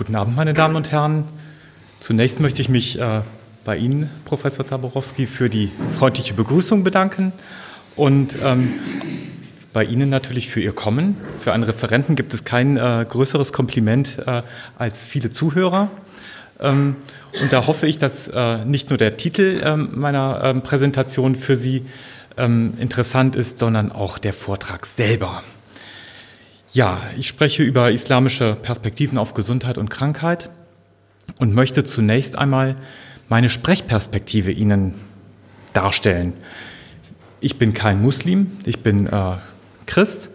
[0.00, 1.24] Guten Abend, meine Damen und Herren.
[2.00, 3.20] Zunächst möchte ich mich äh,
[3.66, 7.34] bei Ihnen, Professor Zaborowski, für die freundliche Begrüßung bedanken
[7.96, 8.72] und ähm,
[9.74, 11.18] bei Ihnen natürlich für Ihr Kommen.
[11.38, 14.40] Für einen Referenten gibt es kein äh, größeres Kompliment äh,
[14.78, 15.90] als viele Zuhörer.
[16.60, 16.96] Ähm,
[17.42, 21.56] und da hoffe ich, dass äh, nicht nur der Titel ähm, meiner ähm, Präsentation für
[21.56, 21.84] Sie
[22.38, 25.42] ähm, interessant ist, sondern auch der Vortrag selber.
[26.72, 30.50] Ja, ich spreche über islamische Perspektiven auf Gesundheit und Krankheit
[31.38, 32.76] und möchte zunächst einmal
[33.28, 34.94] meine Sprechperspektive Ihnen
[35.72, 36.32] darstellen.
[37.40, 39.38] Ich bin kein Muslim, ich bin äh,
[39.86, 40.30] Christ,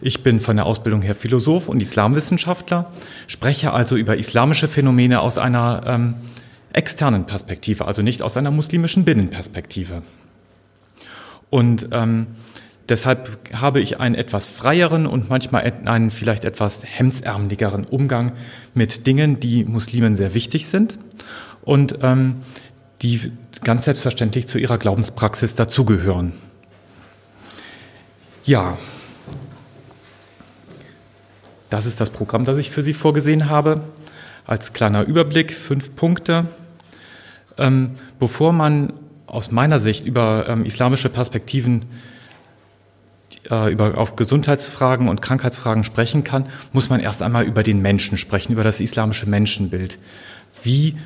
[0.00, 2.90] ich bin von der Ausbildung her Philosoph und Islamwissenschaftler,
[3.26, 6.14] spreche also über islamische Phänomene aus einer ähm,
[6.72, 10.02] externen Perspektive, also nicht aus einer muslimischen Binnenperspektive.
[11.50, 12.28] Und ähm,
[12.88, 18.32] deshalb habe ich einen etwas freieren und manchmal einen vielleicht etwas hemsärmeligeren Umgang
[18.74, 20.98] mit Dingen, die Muslimen sehr wichtig sind
[21.62, 22.36] und ähm,
[23.02, 26.32] die ganz selbstverständlich zu ihrer Glaubenspraxis dazugehören.
[28.44, 28.78] Ja,
[31.68, 33.80] das ist das Programm, das ich für Sie vorgesehen habe.
[34.46, 36.46] Als kleiner Überblick, fünf Punkte.
[37.58, 38.92] Ähm, bevor man
[39.26, 41.86] aus meiner Sicht über ähm, islamische Perspektiven
[43.50, 48.18] äh, über, auf Gesundheitsfragen und Krankheitsfragen sprechen kann, muss man erst einmal über den Menschen
[48.18, 49.98] sprechen, über das islamische Menschenbild.
[50.62, 50.96] Wie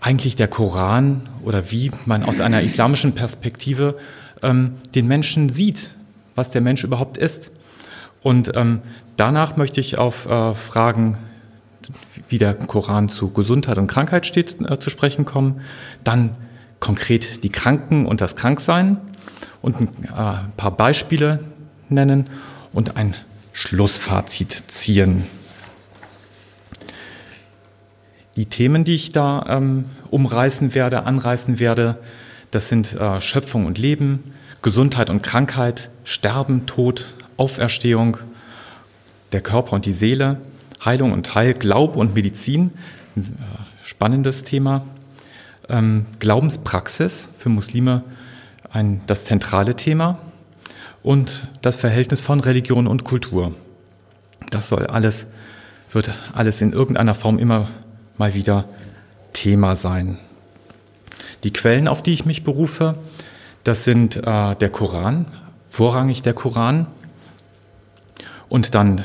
[0.00, 3.96] eigentlich der Koran oder wie man aus einer islamischen Perspektive
[4.42, 5.92] ähm, den Menschen sieht,
[6.34, 7.50] was der Mensch überhaupt ist.
[8.22, 8.80] Und ähm,
[9.16, 11.18] danach möchte ich auf äh, Fragen
[12.28, 15.60] wie der Koran zu Gesundheit und Krankheit steht, äh, zu sprechen kommen.
[16.02, 16.36] Dann
[16.80, 18.98] konkret die Kranken und das Kranksein
[19.62, 21.40] und ein äh, paar Beispiele
[21.88, 22.28] nennen
[22.72, 23.14] und ein
[23.52, 25.24] Schlussfazit ziehen.
[28.36, 31.98] Die Themen, die ich da ähm, umreißen werde, anreißen werde,
[32.50, 37.04] das sind äh, Schöpfung und Leben, Gesundheit und Krankheit, Sterben, Tod,
[37.36, 38.16] Auferstehung,
[39.32, 40.40] der Körper und die Seele,
[40.84, 42.72] Heilung und Heil, Glaub und Medizin,
[43.16, 43.20] äh,
[43.84, 44.84] spannendes Thema.
[45.68, 48.02] Ähm, Glaubenspraxis für Muslime
[48.70, 50.18] ein, das zentrale Thema
[51.04, 53.54] und das Verhältnis von Religion und Kultur.
[54.50, 55.28] Das soll alles,
[55.92, 57.68] wird alles in irgendeiner Form immer
[58.16, 58.64] mal wieder
[59.34, 60.18] Thema sein.
[61.44, 62.96] Die Quellen, auf die ich mich berufe,
[63.64, 65.26] das sind äh, der Koran,
[65.68, 66.86] vorrangig der Koran
[68.48, 69.02] und dann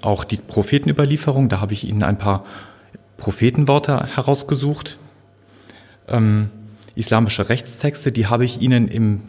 [0.00, 1.50] auch die Prophetenüberlieferung.
[1.50, 2.44] Da habe ich Ihnen ein paar
[3.18, 4.98] Prophetenworte herausgesucht,
[6.08, 6.50] ähm,
[6.94, 9.22] islamische Rechtstexte, die habe ich Ihnen im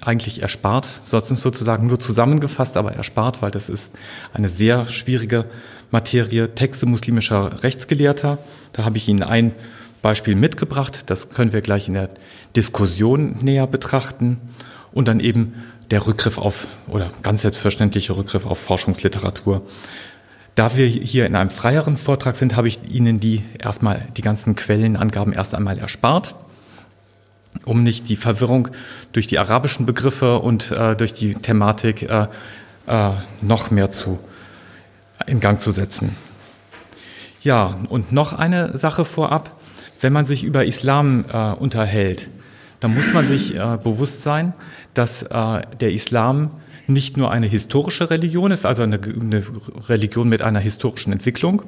[0.00, 3.94] eigentlich erspart, sonst sozusagen nur zusammengefasst, aber erspart, weil das ist
[4.32, 5.46] eine sehr schwierige
[5.90, 6.54] Materie.
[6.54, 8.38] Texte muslimischer Rechtsgelehrter,
[8.72, 9.52] da habe ich Ihnen ein
[10.02, 12.10] Beispiel mitgebracht, das können wir gleich in der
[12.56, 14.38] Diskussion näher betrachten.
[14.92, 15.54] Und dann eben
[15.90, 19.62] der Rückgriff auf oder ganz selbstverständliche Rückgriff auf Forschungsliteratur.
[20.54, 24.56] Da wir hier in einem freieren Vortrag sind, habe ich Ihnen die erstmal die ganzen
[24.56, 26.34] Quellenangaben erst einmal erspart,
[27.64, 28.68] um nicht die Verwirrung
[29.12, 32.26] durch die arabischen Begriffe und äh, durch die Thematik äh,
[32.86, 33.10] äh,
[33.42, 34.18] noch mehr zu
[35.26, 36.16] in Gang zu setzen.
[37.42, 39.60] Ja, und noch eine Sache vorab.
[40.00, 42.30] Wenn man sich über Islam äh, unterhält,
[42.80, 44.54] dann muss man sich äh, bewusst sein,
[44.94, 46.50] dass äh, der Islam
[46.86, 49.42] nicht nur eine historische Religion ist, also eine, eine
[49.88, 51.62] Religion mit einer historischen Entwicklung,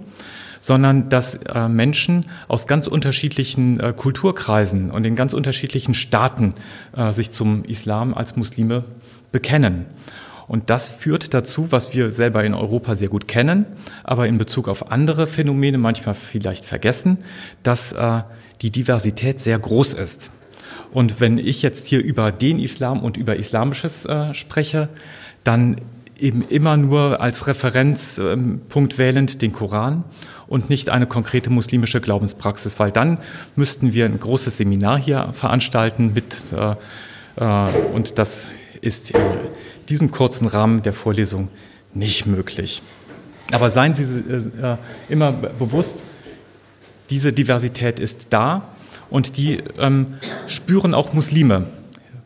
[0.63, 6.55] sondern dass äh, Menschen aus ganz unterschiedlichen äh, Kulturkreisen und in ganz unterschiedlichen Staaten
[6.97, 8.85] äh, sich zum Islam als Muslime
[9.33, 9.87] bekennen.
[10.47, 13.67] Und das führt dazu, was wir selber in Europa sehr gut kennen,
[14.05, 17.19] aber in Bezug auf andere Phänomene manchmal vielleicht vergessen,
[17.63, 18.23] dass äh,
[18.61, 20.31] die Diversität sehr groß ist.
[20.93, 24.91] Und wenn ich jetzt hier über den Islam und über Islamisches äh, spreche,
[25.43, 25.81] dann
[26.23, 30.05] eben immer nur als Referenzpunkt ähm, wählend den Koran
[30.53, 33.19] und nicht eine konkrete muslimische Glaubenspraxis, weil dann
[33.57, 36.77] müssten wir ein großes Seminar hier veranstalten mit äh,
[37.37, 38.45] äh, und das
[38.83, 39.21] ist in
[39.89, 41.49] diesem kurzen Rahmen der Vorlesung
[41.95, 42.83] nicht möglich.
[43.51, 44.77] Aber seien Sie äh,
[45.09, 46.03] immer bewusst,
[47.09, 48.75] diese Diversität ist da
[49.09, 51.67] und die ähm, spüren auch Muslime,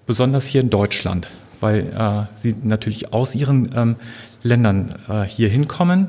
[0.04, 1.28] besonders hier in Deutschland,
[1.60, 3.96] weil äh, sie natürlich aus ihren ähm,
[4.42, 6.08] Ländern äh, hier hinkommen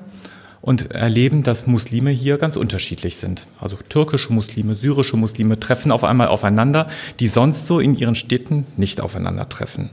[0.68, 3.48] und erleben, dass Muslime hier ganz unterschiedlich sind.
[3.58, 6.90] Also türkische Muslime, syrische Muslime treffen auf einmal aufeinander,
[7.22, 9.92] die sonst so in ihren Städten nicht aufeinandertreffen.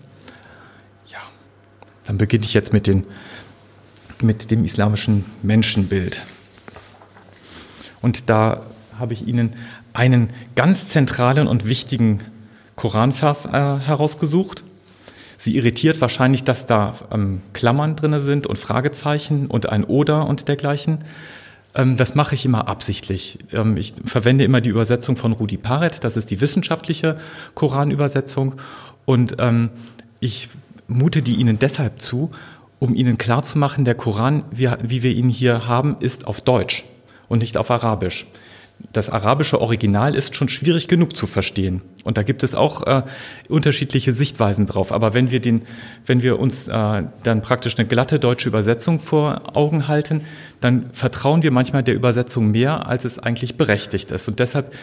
[1.06, 1.20] Ja,
[2.06, 3.06] dann beginne ich jetzt mit, den,
[4.20, 6.24] mit dem islamischen Menschenbild.
[8.02, 8.66] Und da
[8.98, 9.54] habe ich Ihnen
[9.92, 12.18] einen ganz zentralen und wichtigen
[12.74, 14.64] Koranvers äh, herausgesucht.
[15.44, 20.48] Sie irritiert wahrscheinlich, dass da ähm, Klammern drin sind und Fragezeichen und ein Oder und
[20.48, 21.04] dergleichen.
[21.74, 23.40] Ähm, das mache ich immer absichtlich.
[23.52, 27.18] Ähm, ich verwende immer die Übersetzung von Rudi Paret, das ist die wissenschaftliche
[27.54, 28.54] Koranübersetzung.
[29.04, 29.68] Und ähm,
[30.18, 30.48] ich
[30.88, 32.30] mute die Ihnen deshalb zu,
[32.78, 36.86] um Ihnen klarzumachen, der Koran, wie, wie wir ihn hier haben, ist auf Deutsch
[37.28, 38.26] und nicht auf Arabisch
[38.92, 41.82] das arabische Original ist schon schwierig genug zu verstehen.
[42.04, 43.02] Und da gibt es auch äh,
[43.48, 44.92] unterschiedliche Sichtweisen drauf.
[44.92, 45.62] Aber wenn wir, den,
[46.06, 50.22] wenn wir uns äh, dann praktisch eine glatte deutsche Übersetzung vor Augen halten,
[50.60, 54.28] dann vertrauen wir manchmal der Übersetzung mehr, als es eigentlich berechtigt ist.
[54.28, 54.74] Und deshalb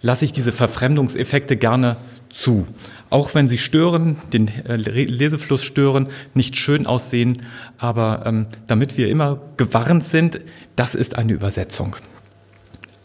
[0.00, 1.96] lasse ich diese Verfremdungseffekte gerne
[2.30, 2.66] zu.
[3.10, 7.42] Auch wenn sie stören, den äh, Lesefluss stören, nicht schön aussehen,
[7.78, 10.40] aber ähm, damit wir immer gewarnt sind,
[10.76, 11.96] das ist eine Übersetzung.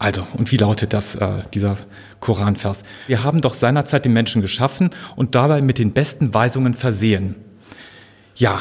[0.00, 1.76] Also, und wie lautet das, äh, dieser
[2.20, 2.84] Koranvers?
[3.06, 7.34] Wir haben doch seinerzeit den Menschen geschaffen und dabei mit den besten Weisungen versehen.
[8.34, 8.60] Ja,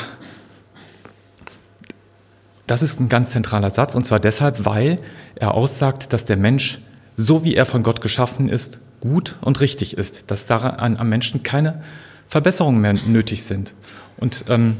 [2.67, 4.99] das ist ein ganz zentraler Satz und zwar deshalb, weil
[5.35, 6.79] er aussagt, dass der Mensch,
[7.15, 11.41] so wie er von Gott geschaffen ist, gut und richtig ist, dass daran am Menschen
[11.41, 11.81] keine
[12.27, 13.73] Verbesserungen mehr nötig sind.
[14.17, 14.75] Und ähm,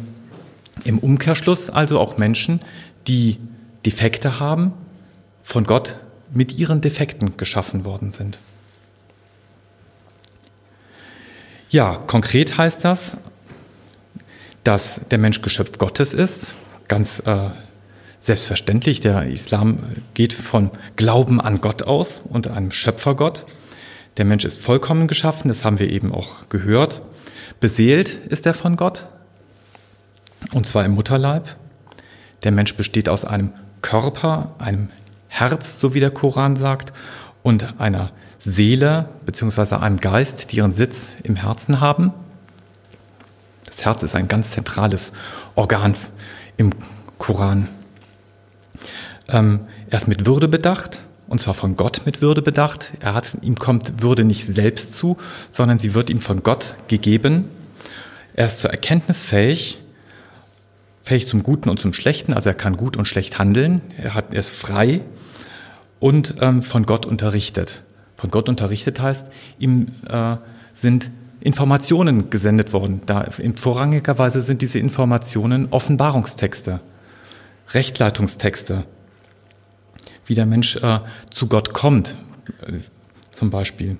[0.83, 2.59] im Umkehrschluss also auch Menschen,
[3.07, 3.37] die
[3.85, 4.73] Defekte haben,
[5.41, 5.95] von Gott
[6.31, 8.39] mit ihren Defekten geschaffen worden sind.
[11.69, 13.15] Ja, konkret heißt das,
[14.63, 16.55] dass der Mensch Geschöpf Gottes ist,
[16.87, 17.49] ganz äh,
[18.19, 18.99] selbstverständlich.
[18.99, 19.79] Der Islam
[20.13, 23.45] geht von Glauben an Gott aus und einem Schöpfergott.
[24.17, 27.01] Der Mensch ist vollkommen geschaffen, das haben wir eben auch gehört.
[27.59, 29.07] Beseelt ist er von Gott,
[30.53, 31.55] und zwar im Mutterleib.
[32.43, 34.89] Der Mensch besteht aus einem Körper, einem
[35.29, 36.91] Herz, so wie der Koran sagt,
[37.41, 39.75] und einer Seele bzw.
[39.75, 42.13] einem Geist, die ihren Sitz im Herzen haben.
[43.65, 45.13] Das Herz ist ein ganz zentrales
[45.55, 45.93] Organ
[46.57, 46.71] im
[47.17, 47.69] Koran.
[49.29, 52.91] Ähm, er ist mit Würde bedacht, und zwar von Gott mit Würde bedacht.
[52.99, 55.17] Er hat, ihm kommt Würde nicht selbst zu,
[55.51, 57.45] sondern sie wird ihm von Gott gegeben.
[58.33, 59.79] Er ist zur Erkenntnis fähig,
[61.01, 64.33] fähig zum Guten und zum Schlechten, also er kann gut und schlecht handeln, er, hat,
[64.33, 65.01] er ist frei
[65.99, 67.81] und ähm, von Gott unterrichtet.
[68.17, 69.27] Von Gott unterrichtet heißt,
[69.59, 70.37] ihm äh,
[70.73, 71.09] sind
[71.41, 73.01] Informationen gesendet worden.
[73.05, 76.81] Da, in vorrangiger Weise sind diese Informationen Offenbarungstexte,
[77.69, 78.85] Rechtleitungstexte,
[80.25, 80.99] wie der Mensch äh,
[81.31, 82.17] zu Gott kommt,
[82.61, 82.79] äh,
[83.33, 83.97] zum Beispiel.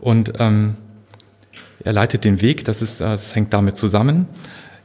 [0.00, 0.76] Und ähm,
[1.84, 4.26] er leitet den Weg, das, ist, das hängt damit zusammen.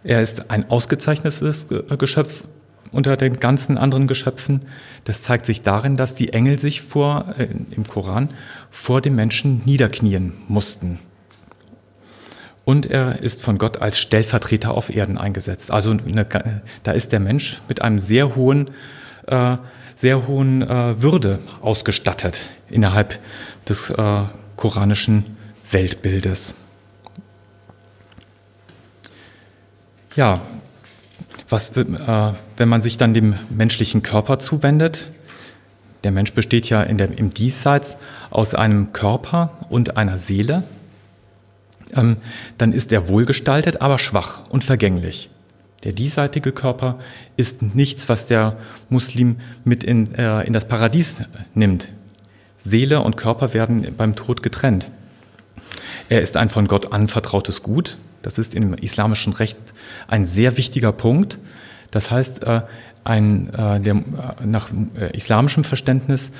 [0.04, 1.68] Er ist ein ausgezeichnetes
[1.98, 2.44] Geschöpf
[2.92, 4.62] unter den ganzen anderen Geschöpfen.
[5.04, 8.30] Das zeigt sich darin, dass die Engel sich vor, äh, im Koran
[8.70, 11.00] vor dem Menschen niederknien mussten.
[12.66, 15.72] Und er ist von Gott als Stellvertreter auf Erden eingesetzt.
[15.72, 16.26] Also eine,
[16.84, 18.72] da ist der Mensch mit einem sehr hohen,
[19.26, 19.58] äh,
[19.96, 23.20] sehr hohen äh, Würde ausgestattet innerhalb
[23.70, 24.24] des äh,
[24.58, 25.38] koranischen
[25.72, 26.56] Weltbildes.
[30.18, 30.42] Ja,
[31.48, 31.86] was, äh,
[32.58, 35.10] wenn man sich dann dem menschlichen Körper zuwendet,
[36.04, 37.98] der Mensch besteht ja der, im Diesseits
[38.32, 40.63] aus einem Körper und einer Seele,
[41.96, 42.18] ähm,
[42.58, 45.30] dann ist er wohlgestaltet, aber schwach und vergänglich.
[45.84, 46.98] Der diesseitige Körper
[47.36, 48.58] ist nichts, was der
[48.89, 51.22] Muslim mit in, äh, in das Paradies
[51.53, 51.89] nimmt.
[52.58, 54.89] Seele und Körper werden beim Tod getrennt.
[56.10, 58.00] Er ist ein von Gott anvertrautes Gut.
[58.27, 59.57] Das ist im islamischen Recht
[60.10, 61.39] ein sehr wichtiger Punkt.
[61.91, 62.63] Das heißt, äh,
[63.05, 64.69] ein, äh, der, äh, nach
[65.13, 66.31] islamischem Verständnis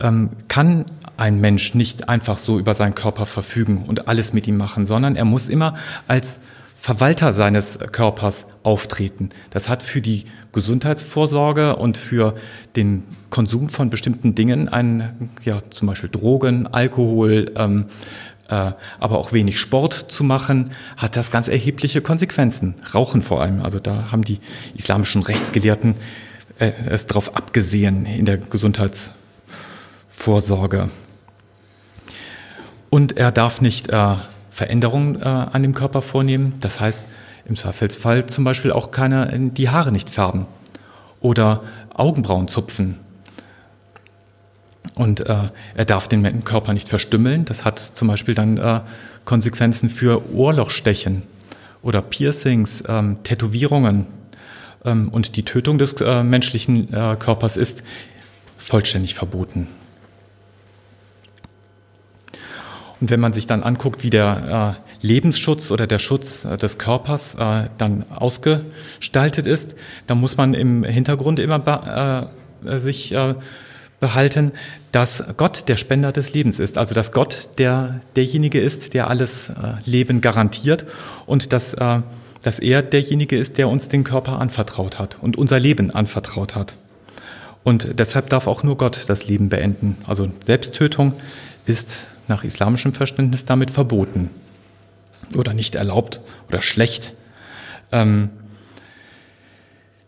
[0.00, 0.86] ähm, kann
[1.18, 5.16] ein Mensch nicht einfach so über seinen Körper verfügen und alles mit ihm machen, sondern
[5.16, 5.74] er muss immer
[6.08, 6.38] als
[6.78, 9.28] Verwalter seines Körpers auftreten.
[9.50, 12.36] Das hat für die Gesundheitsvorsorge und für
[12.74, 19.32] den Konsum von bestimmten Dingen einen, ja, zum Beispiel Drogen, Alkohol, ähm, äh, aber auch
[19.32, 22.74] wenig Sport zu machen, hat das ganz erhebliche Konsequenzen.
[22.94, 23.62] Rauchen vor allem.
[23.62, 24.38] Also da haben die
[24.74, 25.94] islamischen Rechtsgelehrten
[26.58, 30.90] äh, es darauf abgesehen in der Gesundheitsvorsorge.
[32.90, 34.16] Und er darf nicht äh,
[34.50, 36.54] Veränderungen äh, an dem Körper vornehmen.
[36.60, 37.06] Das heißt,
[37.46, 40.46] im Zweifelsfall zum Beispiel auch keine, die Haare nicht färben
[41.20, 43.00] oder Augenbrauen zupfen
[44.94, 47.44] und äh, er darf den Körper nicht verstümmeln.
[47.44, 48.80] Das hat zum Beispiel dann äh,
[49.24, 51.22] Konsequenzen für Ohrlochstechen
[51.82, 54.06] oder Piercings, ähm, Tätowierungen.
[54.84, 57.82] Ähm, und die Tötung des äh, menschlichen äh, Körpers ist
[58.56, 59.68] vollständig verboten.
[63.00, 66.78] Und wenn man sich dann anguckt, wie der äh, Lebensschutz oder der Schutz äh, des
[66.78, 69.74] Körpers äh, dann ausgestaltet ist,
[70.06, 72.30] dann muss man im Hintergrund immer
[72.64, 73.34] äh, sich äh,
[74.00, 74.52] behalten,
[74.92, 79.48] dass Gott der Spender des Lebens ist, also dass Gott der, derjenige ist, der alles
[79.48, 79.52] äh,
[79.84, 80.86] Leben garantiert
[81.26, 81.74] und dass,
[82.42, 86.76] dass er derjenige ist, der uns den Körper anvertraut hat und unser Leben anvertraut hat.
[87.64, 89.96] Und deshalb darf auch nur Gott das Leben beenden.
[90.06, 91.14] Also Selbsttötung
[91.66, 94.30] ist nach islamischem Verständnis damit verboten
[95.34, 97.12] oder nicht erlaubt oder schlecht.
[97.90, 98.30] Ähm,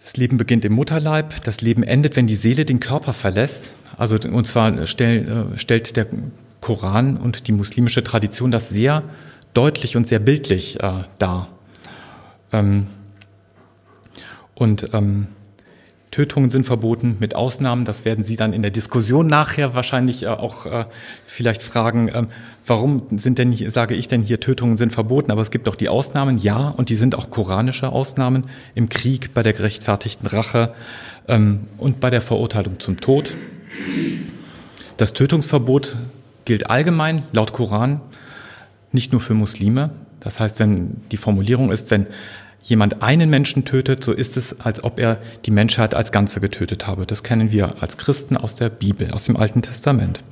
[0.07, 3.73] das Leben beginnt im Mutterleib, das Leben endet, wenn die Seele den Körper verlässt.
[3.97, 6.07] Also und zwar stell, äh, stellt der
[6.61, 9.03] Koran und die muslimische Tradition das sehr
[9.53, 11.49] deutlich und sehr bildlich äh, dar.
[12.53, 12.87] Ähm,
[14.55, 15.27] und ähm,
[16.17, 17.85] Tötungen sind verboten mit Ausnahmen.
[17.85, 20.87] Das werden Sie dann in der Diskussion nachher wahrscheinlich äh, auch äh,
[21.27, 22.29] vielleicht fragen, ähm,
[22.65, 25.91] warum sind denn, sage ich denn hier, Tötungen sind verboten, aber es gibt auch die
[25.91, 28.45] Ausnahmen, ja, und die sind auch koranische Ausnahmen
[28.75, 30.73] im Krieg, bei der gerechtfertigten Rache
[31.29, 33.35] ähm, und bei der Verurteilung zum Tod.
[34.97, 35.99] Das Tötungsverbot
[36.47, 38.01] gilt allgemein laut Koran,
[38.91, 39.91] nicht nur für Muslime.
[40.21, 42.07] Das heißt, wenn die Formulierung ist, wenn
[42.63, 46.87] jemand einen Menschen tötet, so ist es, als ob er die Menschheit als Ganze getötet
[46.87, 47.07] habe.
[47.07, 50.23] Das kennen wir als Christen aus der Bibel, aus dem Alten Testament.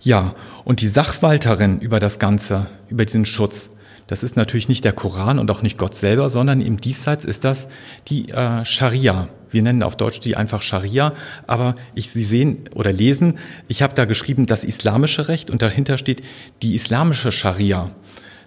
[0.00, 3.70] Ja, und die Sachwalterin über das Ganze, über diesen Schutz,
[4.08, 7.44] das ist natürlich nicht der Koran und auch nicht Gott selber, sondern im Diesseits ist
[7.44, 7.68] das
[8.08, 9.28] die äh, Scharia.
[9.50, 11.14] Wir nennen auf Deutsch die einfach Scharia,
[11.46, 13.38] aber ich, Sie sehen oder lesen,
[13.68, 16.22] ich habe da geschrieben das islamische Recht und dahinter steht
[16.62, 17.90] die islamische Scharia.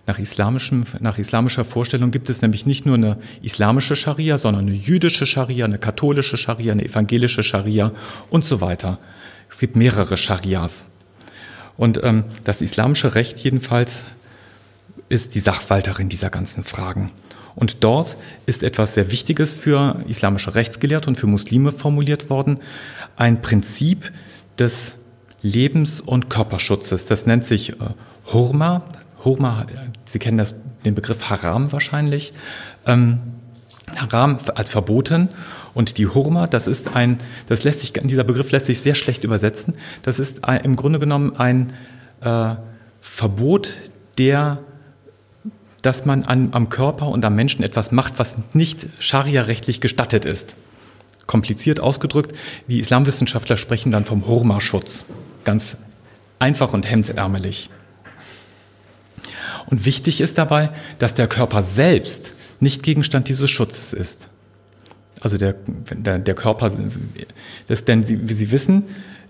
[0.07, 4.75] Nach, islamischem, nach islamischer Vorstellung gibt es nämlich nicht nur eine islamische Scharia, sondern eine
[4.75, 7.91] jüdische Scharia, eine katholische Scharia, eine evangelische Scharia
[8.29, 8.99] und so weiter.
[9.49, 10.85] Es gibt mehrere Scharias.
[11.77, 14.03] Und ähm, das islamische Recht jedenfalls
[15.09, 17.11] ist die Sachwalterin dieser ganzen Fragen.
[17.55, 22.59] Und dort ist etwas sehr Wichtiges für islamische Rechtsgelehrte und für Muslime formuliert worden,
[23.15, 24.11] ein Prinzip
[24.59, 24.97] des
[25.41, 27.05] Lebens- und Körperschutzes.
[27.05, 27.75] Das nennt sich äh,
[28.33, 28.83] Hurma,
[29.23, 29.65] Hurma,
[30.05, 32.33] Sie kennen das, den Begriff Haram wahrscheinlich.
[32.85, 33.19] Ähm,
[33.95, 35.29] Haram als verboten
[35.73, 39.23] und die Hurma, das ist ein, das lässt sich, dieser Begriff lässt sich sehr schlecht
[39.23, 39.75] übersetzen.
[40.03, 41.73] Das ist ein, im Grunde genommen ein
[42.21, 42.55] äh,
[43.01, 43.73] Verbot
[44.17, 44.59] der
[45.85, 50.55] dass man an, am Körper und am Menschen etwas macht, was nicht scharia-rechtlich gestattet ist.
[51.27, 52.35] Kompliziert ausgedrückt,
[52.67, 55.05] die Islamwissenschaftler sprechen dann vom Hurma-Schutz.
[55.43, 55.77] Ganz
[56.39, 57.69] einfach und hemdsärmelig.
[59.67, 64.29] Und wichtig ist dabei, dass der Körper selbst nicht Gegenstand dieses Schutzes ist.
[65.21, 65.55] Also der,
[65.91, 66.71] der, der Körper,
[67.67, 68.83] das, denn Sie, wie Sie wissen,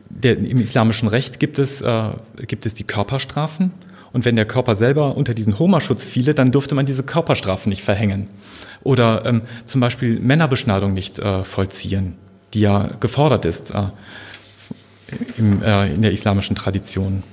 [0.09, 2.09] der, im islamischen Recht gibt es, äh,
[2.47, 3.71] gibt es die Körperstrafen.
[4.13, 7.83] Und wenn der Körper selber unter diesen Homerschutz fiele, dann dürfte man diese Körperstrafen nicht
[7.83, 8.29] verhängen.
[8.83, 12.15] Oder ähm, zum Beispiel Männerbeschneidung nicht äh, vollziehen,
[12.53, 13.87] die ja gefordert ist äh,
[15.37, 17.23] im, äh, in der islamischen Tradition.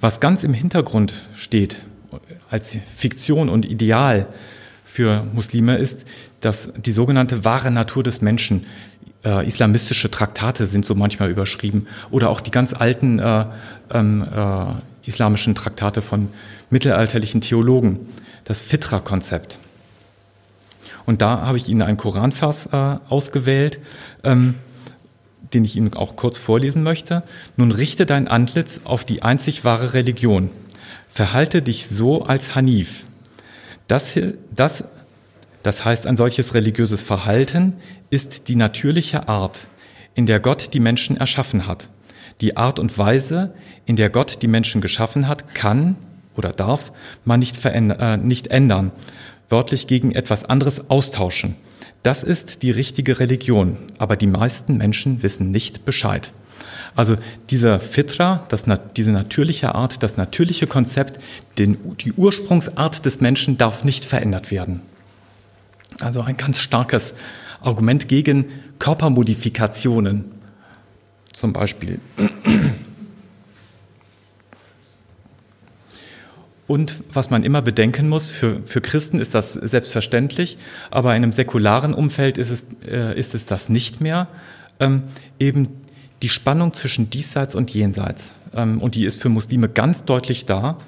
[0.00, 1.82] Was ganz im Hintergrund steht
[2.50, 4.26] als Fiktion und Ideal
[4.84, 6.06] für Muslime ist,
[6.40, 8.64] dass die sogenannte wahre Natur des Menschen,
[9.24, 13.44] äh, islamistische Traktate sind so manchmal überschrieben, oder auch die ganz alten äh,
[13.92, 16.30] ähm, äh, islamischen Traktate von
[16.70, 18.00] mittelalterlichen Theologen,
[18.44, 19.58] das Fitra-Konzept.
[21.04, 23.80] Und da habe ich Ihnen einen Koranvers äh, ausgewählt,
[24.24, 24.54] ähm,
[25.52, 27.22] den ich Ihnen auch kurz vorlesen möchte.
[27.56, 30.50] Nun richte dein Antlitz auf die einzig wahre Religion.
[31.08, 33.04] Verhalte dich so als Hanif.
[33.88, 34.14] Das,
[34.54, 34.84] das,
[35.62, 37.74] das heißt, ein solches religiöses Verhalten
[38.10, 39.58] ist die natürliche Art,
[40.14, 41.88] in der Gott die Menschen erschaffen hat.
[42.40, 43.52] Die Art und Weise,
[43.86, 45.96] in der Gott die Menschen geschaffen hat, kann
[46.36, 46.92] oder darf
[47.24, 48.92] man nicht, äh, nicht ändern,
[49.48, 51.56] wörtlich gegen etwas anderes austauschen.
[52.02, 56.32] Das ist die richtige Religion, aber die meisten Menschen wissen nicht Bescheid.
[56.96, 57.16] Also
[57.50, 58.64] dieser Fitra, das,
[58.96, 61.22] diese natürliche Art, das natürliche Konzept,
[61.58, 64.80] den, die Ursprungsart des Menschen darf nicht verändert werden.
[66.00, 67.14] Also ein ganz starkes
[67.60, 68.46] Argument gegen
[68.78, 70.24] Körpermodifikationen
[71.32, 72.00] zum Beispiel.
[76.70, 80.56] Und was man immer bedenken muss, für, für Christen ist das selbstverständlich,
[80.92, 84.28] aber in einem säkularen Umfeld ist es, äh, ist es das nicht mehr.
[84.78, 85.02] Ähm,
[85.40, 85.66] eben
[86.22, 88.36] die Spannung zwischen Diesseits und Jenseits.
[88.54, 90.78] Ähm, und die ist für Muslime ganz deutlich da.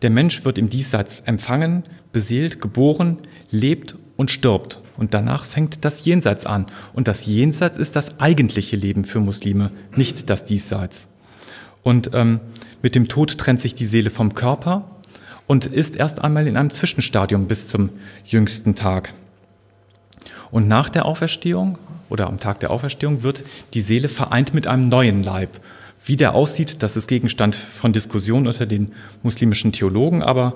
[0.00, 3.18] Der Mensch wird im Diesseits empfangen, beseelt, geboren,
[3.50, 4.80] lebt und stirbt.
[4.96, 6.64] Und danach fängt das Jenseits an.
[6.94, 11.08] Und das Jenseits ist das eigentliche Leben für Muslime, nicht das Diesseits.
[11.82, 12.40] Und ähm,
[12.80, 14.96] mit dem Tod trennt sich die Seele vom Körper
[15.50, 17.90] und ist erst einmal in einem Zwischenstadium bis zum
[18.24, 19.12] jüngsten Tag.
[20.52, 21.76] Und nach der Auferstehung
[22.08, 23.42] oder am Tag der Auferstehung wird
[23.74, 25.60] die Seele vereint mit einem neuen Leib.
[26.04, 28.92] Wie der aussieht, das ist Gegenstand von Diskussion unter den
[29.24, 30.54] muslimischen Theologen, aber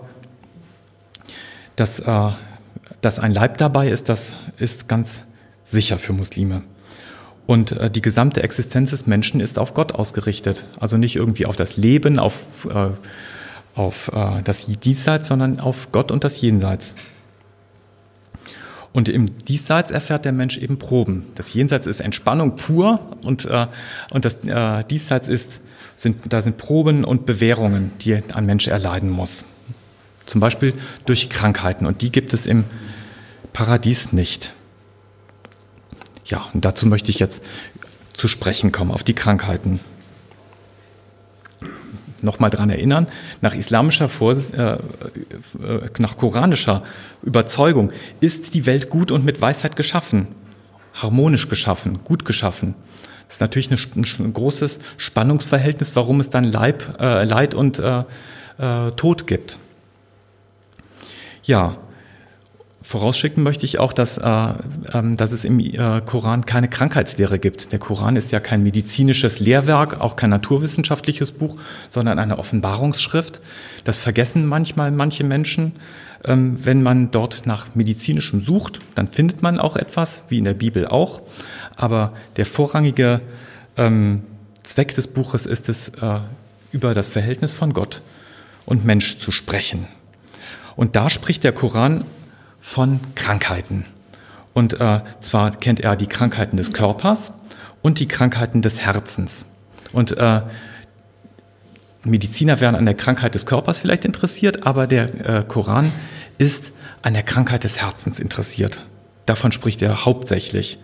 [1.75, 2.31] dass, äh,
[3.01, 5.23] dass ein Leib dabei ist, das ist ganz
[5.65, 6.63] sicher für Muslime.
[7.49, 10.67] Und äh, die gesamte Existenz des Menschen ist auf Gott ausgerichtet.
[10.79, 12.91] Also nicht irgendwie auf das Leben, auf, äh,
[13.75, 16.95] auf äh, das Diesseits, sondern auf Gott und das Jenseits.
[18.93, 21.27] Und im Diesseits erfährt der Mensch eben Proben.
[21.35, 23.67] Das Jenseits ist Entspannung pur und, äh,
[24.11, 25.61] und das äh, Diesseits ist,
[25.97, 29.45] sind, da sind Proben und Bewährungen, die ein Mensch erleiden muss.
[30.27, 30.75] Zum Beispiel
[31.07, 32.65] durch Krankheiten und die gibt es im
[33.53, 34.53] Paradies nicht.
[36.25, 37.43] Ja, und dazu möchte ich jetzt
[38.15, 39.81] zu sprechen kommen, auf die Krankheiten.
[42.25, 43.07] Nochmal daran erinnern,
[43.41, 44.79] nach islamischer, Vors äh, äh,
[45.99, 46.83] nach koranischer
[47.23, 50.29] Überzeugung ist die Welt gut und mit Weisheit geschaffen,
[50.95, 52.75] harmonisch geschaffen, gut geschaffen.
[53.27, 58.05] Das ist natürlich ein, ein großes Spannungsverhältnis, warum es dann Leib, äh, Leid und äh,
[58.59, 59.59] äh Tod gibt.
[61.43, 61.77] Ja,
[62.87, 67.73] Vorausschicken möchte ich auch, dass, äh, äh, dass es im äh, Koran keine Krankheitslehre gibt.
[67.73, 71.57] Der Koran ist ja kein medizinisches Lehrwerk, auch kein naturwissenschaftliches Buch,
[71.89, 73.41] sondern eine Offenbarungsschrift.
[73.85, 75.73] Das vergessen manchmal manche Menschen.
[76.27, 80.53] Ähm, wenn man dort nach medizinischem sucht, dann findet man auch etwas, wie in der
[80.53, 81.23] Bibel auch.
[81.77, 83.23] Aber der vorrangige
[83.79, 84.25] ähm,
[84.63, 86.19] Zweck des Buches ist es, äh,
[86.71, 88.03] über das Verhältnis von Gott
[88.67, 89.87] und Mensch zu sprechen.
[90.77, 92.05] Und da spricht der Koran
[92.65, 93.85] von Krankheiten.
[94.55, 97.35] Und äh, zwar kennt er die Krankheiten des Körpers
[97.83, 99.45] und die Krankheiten des Herzens.
[99.93, 100.41] Und äh,
[102.05, 105.93] Mediziner wären an der Krankheit des Körpers vielleicht interessiert, aber der äh, Koran
[106.39, 106.73] ist
[107.03, 108.81] an der Krankheit des Herzens interessiert.
[109.27, 110.79] Davon spricht er hauptsächlich.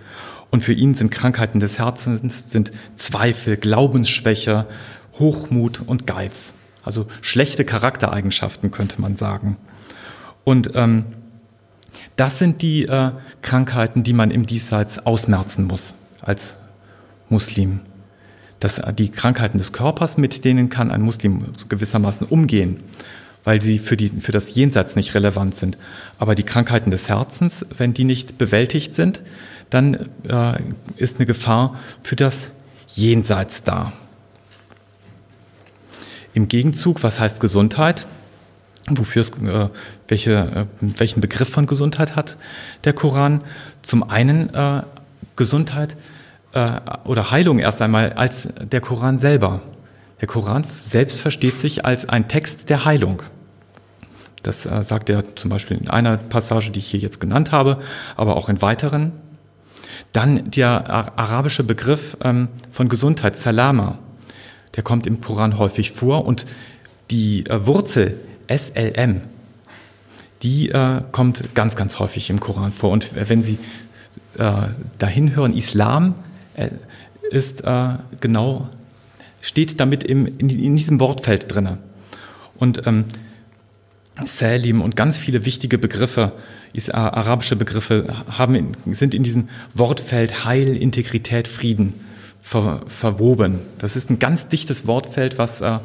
[0.51, 4.67] Und für ihn sind Krankheiten des Herzens sind Zweifel, Glaubensschwäche,
[5.19, 6.53] Hochmut und Geiz.
[6.83, 9.57] Also schlechte Charaktereigenschaften könnte man sagen.
[10.45, 11.07] Und ähm,
[12.21, 16.55] das sind die äh, Krankheiten, die man im Diesseits ausmerzen muss als
[17.31, 17.81] Muslim.
[18.59, 22.81] Das, äh, die Krankheiten des Körpers, mit denen kann ein Muslim gewissermaßen umgehen,
[23.43, 25.79] weil sie für, die, für das Jenseits nicht relevant sind.
[26.19, 29.23] Aber die Krankheiten des Herzens, wenn die nicht bewältigt sind,
[29.71, 30.61] dann äh,
[30.99, 32.51] ist eine Gefahr für das
[32.89, 33.95] Jenseits da.
[36.35, 38.07] Im Gegenzug, was heißt Gesundheit?
[38.99, 39.69] Wofür es, äh,
[40.09, 42.37] welche, äh, welchen Begriff von Gesundheit hat
[42.85, 43.43] der Koran.
[43.83, 44.83] Zum einen äh,
[45.37, 45.97] Gesundheit
[46.53, 49.63] äh, oder Heilung erst einmal als der Koran selber.
[50.21, 53.23] Der Koran selbst versteht sich als ein Text der Heilung.
[54.43, 57.81] Das äh, sagt er zum Beispiel in einer Passage, die ich hier jetzt genannt habe,
[58.17, 59.13] aber auch in weiteren.
[60.13, 63.99] Dann der arabische Begriff ähm, von Gesundheit, Salama,
[64.77, 66.47] der kommt im Koran häufig vor und
[67.11, 68.19] die äh, Wurzel
[68.51, 69.23] SLM,
[70.43, 72.91] die äh, kommt ganz, ganz häufig im Koran vor.
[72.91, 73.59] Und wenn Sie
[74.39, 76.15] äh, dahin hören, Islam
[76.55, 76.71] äh,
[77.31, 78.69] ist äh, genau,
[79.41, 81.79] steht damit im, in, in diesem Wortfeld drin.
[82.57, 83.05] Und ähm,
[84.27, 86.33] Salim und ganz viele wichtige Begriffe,
[86.75, 91.95] äh, arabische Begriffe, haben in, sind in diesem Wortfeld Heil, Integrität, Frieden
[92.43, 93.61] ver, verwoben.
[93.79, 95.79] Das ist ein ganz dichtes Wortfeld, was äh,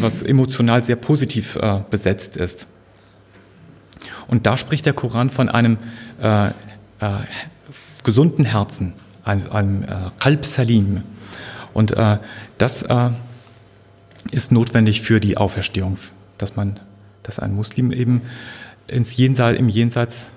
[0.00, 2.66] was emotional sehr positiv äh, besetzt ist.
[4.26, 5.78] Und da spricht der Koran von einem
[6.20, 6.52] äh, äh,
[8.04, 8.94] gesunden Herzen,
[9.24, 9.86] einem, äh,
[10.18, 11.02] Qalb Salim.
[11.74, 12.18] Und äh,
[12.58, 13.10] das äh,
[14.30, 15.98] ist notwendig für die Auferstehung,
[16.36, 16.80] dass man,
[17.22, 18.22] dass ein Muslim eben
[18.86, 20.30] ins Jenseits, im Jenseits,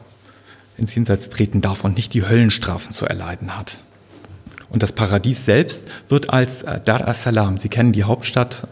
[0.77, 3.79] ins Jenseits treten darf und nicht die Höllenstrafen zu erleiden hat.
[4.71, 8.67] Und das Paradies selbst wird als äh, Dar as-Salam, Sie kennen die Hauptstadt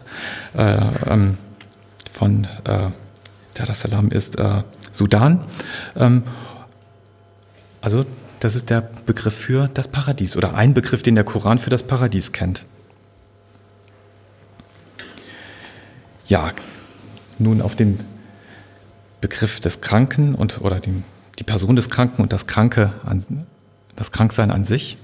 [0.56, 1.38] äh, ähm,
[2.14, 2.90] von äh,
[3.54, 5.44] Dar as-Salam ist äh, Sudan.
[5.98, 6.24] Ähm,
[7.82, 8.06] also
[8.40, 11.84] das ist der Begriff für das Paradies oder ein Begriff, den der Koran für das
[11.84, 12.66] Paradies kennt.
[16.26, 16.54] Ja,
[17.38, 18.00] nun auf den
[19.20, 21.04] Begriff des Kranken und oder die,
[21.40, 23.46] die Person des Kranken und das Kranke an,
[23.98, 24.98] das Kranksein an sich.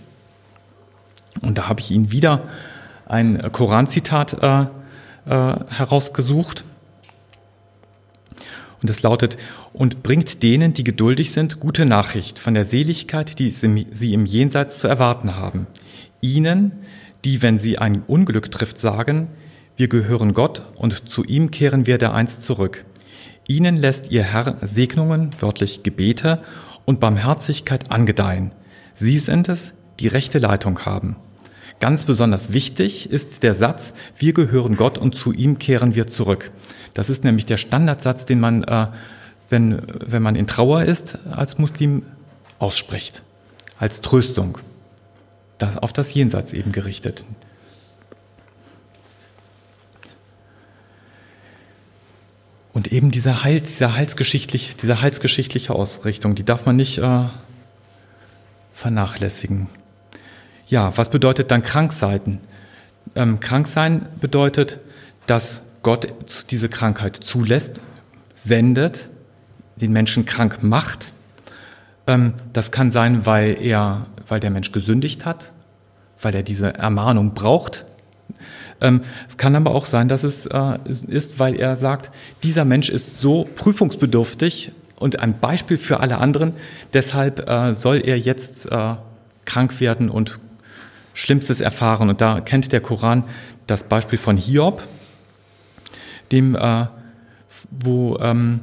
[1.41, 2.43] Und da habe ich Ihnen wieder
[3.05, 4.61] ein Koranzitat äh,
[5.25, 6.63] äh, herausgesucht.
[8.81, 9.37] Und es lautet,
[9.73, 14.79] und bringt denen, die geduldig sind, gute Nachricht von der Seligkeit, die sie im Jenseits
[14.79, 15.67] zu erwarten haben.
[16.21, 16.71] Ihnen,
[17.23, 19.29] die, wenn sie ein Unglück trifft, sagen,
[19.75, 22.85] wir gehören Gott und zu ihm kehren wir dereinst zurück.
[23.47, 26.41] Ihnen lässt ihr Herr Segnungen, wörtlich Gebete
[26.85, 28.51] und Barmherzigkeit angedeihen.
[28.95, 31.17] Sie sind es, die rechte Leitung haben.
[31.79, 36.51] Ganz besonders wichtig ist der Satz, wir gehören Gott und zu ihm kehren wir zurück.
[36.93, 38.88] Das ist nämlich der Standardsatz, den man, äh,
[39.49, 42.03] wenn, wenn man in Trauer ist, als Muslim
[42.59, 43.23] ausspricht,
[43.77, 44.57] als Tröstung,
[45.57, 47.25] das, auf das Jenseits eben gerichtet.
[52.71, 57.25] Und eben diese, Heils, diese, heilsgeschichtlich, diese heilsgeschichtliche Ausrichtung, die darf man nicht äh,
[58.73, 59.67] vernachlässigen.
[60.67, 62.39] Ja, was bedeutet dann Kranksein?
[63.15, 64.80] Ähm, Kranksein bedeutet,
[65.28, 66.08] dass Gott
[66.49, 67.80] diese Krankheit zulässt,
[68.34, 69.10] sendet,
[69.75, 71.12] den Menschen krank macht.
[72.08, 75.51] Ähm, das kann sein, weil er, weil der Mensch gesündigt hat,
[76.19, 77.86] weil er diese Ermahnung braucht,
[78.82, 82.12] ähm, es kann aber auch sein, dass es äh, ist, weil er sagt,
[82.43, 86.54] dieser Mensch ist so prüfungsbedürftig und ein Beispiel für alle anderen,
[86.93, 88.95] deshalb äh, soll er jetzt äh,
[89.45, 90.39] krank werden und
[91.15, 92.10] Schlimmstes erfahren.
[92.10, 93.23] Und da kennt der Koran
[93.65, 94.84] das Beispiel von Hiob,
[96.32, 96.56] dem,
[97.71, 98.60] wo ähm,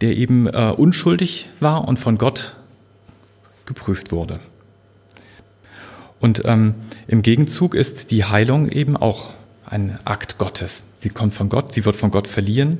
[0.00, 2.56] der eben unschuldig war und von Gott
[3.64, 4.38] geprüft wurde.
[6.20, 6.74] Und ähm,
[7.06, 9.30] im Gegenzug ist die Heilung eben auch
[9.66, 10.84] ein Akt Gottes.
[10.96, 12.78] Sie kommt von Gott, sie wird von Gott verliehen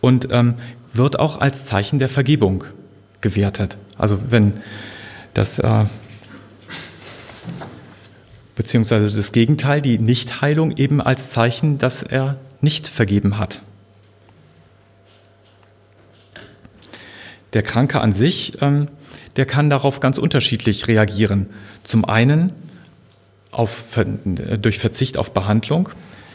[0.00, 0.54] und ähm,
[0.92, 2.64] wird auch als Zeichen der Vergebung
[3.20, 3.76] gewertet.
[3.98, 4.54] Also wenn
[5.34, 5.84] das äh,
[8.60, 13.62] beziehungsweise das Gegenteil, die Nichtheilung eben als Zeichen, dass er nicht vergeben hat.
[17.54, 18.88] Der Kranke an sich ähm,
[19.36, 21.46] der kann darauf ganz unterschiedlich reagieren.
[21.82, 22.52] Zum einen
[23.50, 23.98] auf,
[24.60, 25.88] durch Verzicht auf Behandlung.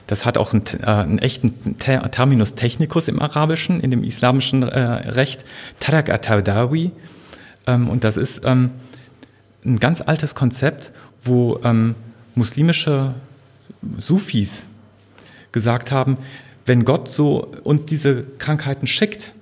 [0.07, 4.79] Das hat auch einen, äh, einen echten Terminus technicus im Arabischen, in dem islamischen äh,
[4.79, 5.45] Recht,
[5.79, 6.91] Tarak at-Tawdawi.
[7.67, 8.71] Ähm, und das ist ähm,
[9.63, 10.91] ein ganz altes Konzept,
[11.23, 11.93] wo ähm,
[12.35, 13.15] muslimische
[13.99, 14.67] Sufis
[15.51, 16.17] gesagt haben,
[16.65, 19.33] wenn Gott so uns diese Krankheiten schickt,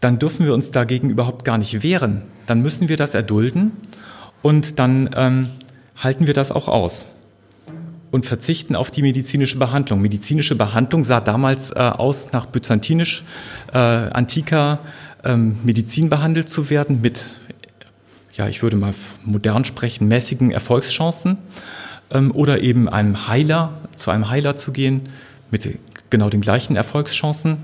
[0.00, 3.72] dann dürfen wir uns dagegen überhaupt gar nicht wehren dann müssen wir das erdulden
[4.42, 5.50] und dann ähm,
[5.96, 7.06] halten wir das auch aus
[8.10, 10.00] und verzichten auf die medizinische Behandlung.
[10.00, 13.24] Medizinische Behandlung sah damals äh, aus, nach byzantinisch,
[13.72, 14.80] äh, antiker
[15.24, 17.24] ähm, Medizin behandelt zu werden mit,
[18.34, 21.38] ja, ich würde mal modern sprechen, mäßigen Erfolgschancen
[22.10, 25.08] oder eben einem Heiler, zu einem Heiler zu gehen
[25.50, 25.78] mit
[26.10, 27.58] genau den gleichen Erfolgschancen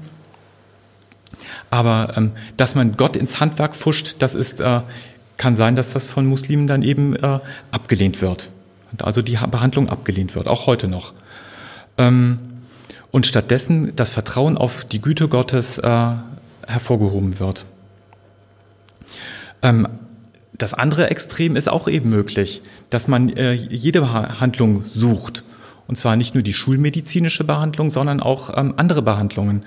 [1.70, 4.80] aber ähm, dass man Gott ins Handwerk fuscht, das ist, äh,
[5.36, 8.50] kann sein, dass das von Muslimen dann eben äh, abgelehnt wird.
[9.00, 11.12] Also die Behandlung abgelehnt wird, auch heute noch.
[11.96, 12.38] Ähm,
[13.12, 16.10] und stattdessen das Vertrauen auf die Güte Gottes äh,
[16.66, 17.64] hervorgehoben wird.
[20.60, 25.42] Das andere Extrem ist auch eben möglich, dass man äh, jede Handlung sucht.
[25.88, 29.64] Und zwar nicht nur die schulmedizinische Behandlung, sondern auch ähm, andere Behandlungen.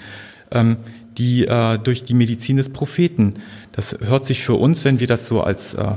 [0.52, 0.78] Ähm,
[1.18, 3.36] die äh, durch die Medizin des Propheten.
[3.72, 5.92] Das hört sich für uns, wenn wir das so als äh,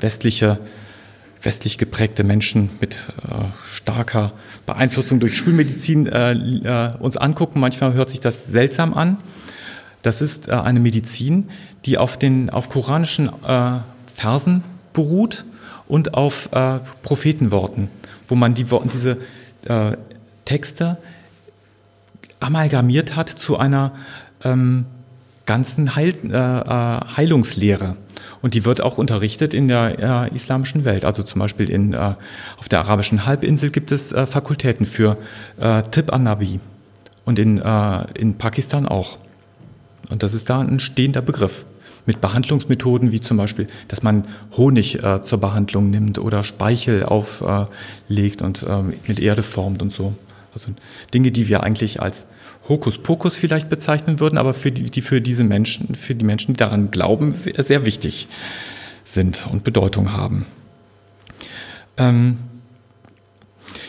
[0.00, 0.58] westliche,
[1.42, 4.32] westlich geprägte Menschen mit äh, starker
[4.66, 9.18] Beeinflussung durch Schulmedizin äh, äh, uns angucken, manchmal hört sich das seltsam an.
[10.02, 11.48] Das ist äh, eine Medizin,
[11.84, 13.78] die auf den auf koranischen äh,
[14.14, 15.44] Versen beruht
[15.88, 17.88] und auf äh, Prophetenworten,
[18.28, 19.18] wo man die, diese
[19.64, 19.96] äh,
[20.44, 20.98] Texte
[22.40, 23.92] amalgamiert hat zu einer
[24.44, 24.86] ähm,
[25.46, 27.96] ganzen Heil, äh, äh, Heilungslehre.
[28.40, 31.04] Und die wird auch unterrichtet in der äh, islamischen Welt.
[31.04, 32.14] Also zum Beispiel in, äh,
[32.58, 35.16] auf der arabischen Halbinsel gibt es äh, Fakultäten für
[35.60, 36.60] äh, Tib an-Nabi
[37.24, 39.18] und in, äh, in Pakistan auch.
[40.10, 41.64] Und das ist da ein stehender Begriff
[42.06, 44.24] mit Behandlungsmethoden wie zum Beispiel, dass man
[44.56, 49.92] Honig äh, zur Behandlung nimmt oder Speichel auflegt äh, und äh, mit Erde formt und
[49.92, 50.14] so.
[50.54, 50.70] Also
[51.14, 52.26] Dinge, die wir eigentlich als
[52.68, 56.58] Hokuspokus vielleicht bezeichnen würden, aber für die, die für diese Menschen, für die Menschen, die
[56.58, 58.28] daran glauben, sehr wichtig
[59.04, 60.46] sind und Bedeutung haben.
[61.96, 62.38] Ähm,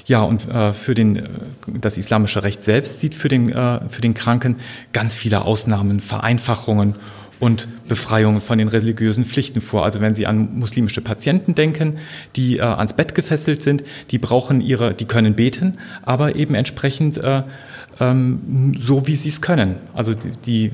[0.05, 1.27] ja, und äh, für den,
[1.67, 4.57] das islamische Recht selbst sieht für den, äh, für den Kranken
[4.91, 6.95] ganz viele Ausnahmen, Vereinfachungen
[7.43, 9.83] und Befreiung von den religiösen Pflichten vor.
[9.83, 11.97] Also wenn Sie an muslimische Patienten denken,
[12.37, 17.17] die äh, ans Bett gefesselt sind, die brauchen ihre, die können beten, aber eben entsprechend
[17.17, 17.43] äh,
[17.99, 19.75] ähm, so, wie sie es können.
[19.93, 20.71] Also die, die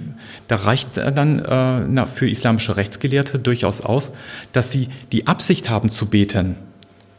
[0.47, 4.11] da reicht dann äh, na, für islamische Rechtsgelehrte durchaus aus,
[4.53, 6.55] dass sie die Absicht haben zu beten.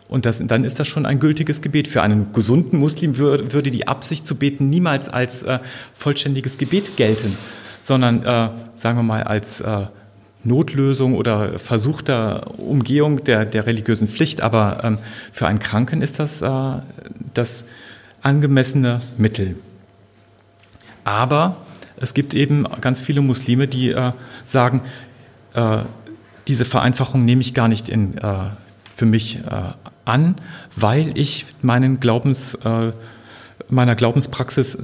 [0.06, 1.88] Und das, dann ist das schon ein gültiges Gebet.
[1.88, 5.58] Für einen gesunden Muslim würde, würde die Absicht zu beten niemals als äh,
[5.96, 7.36] vollständiges Gebet gelten,
[7.80, 9.86] sondern, äh, sagen wir mal, als äh,
[10.44, 14.40] Notlösung oder versuchter Umgehung der, der religiösen Pflicht.
[14.40, 14.98] Aber ähm,
[15.32, 16.78] für einen Kranken ist das äh,
[17.34, 17.64] das
[18.22, 19.56] angemessene Mittel.
[21.04, 21.56] Aber
[21.96, 24.12] es gibt eben ganz viele Muslime, die äh,
[24.44, 24.82] sagen,
[25.54, 25.78] äh,
[26.48, 28.34] diese Vereinfachung nehme ich gar nicht in, äh,
[28.94, 29.40] für mich
[30.04, 30.36] an,
[30.76, 32.58] weil ich meinen Glaubens,
[33.70, 34.76] meiner Glaubenspraxis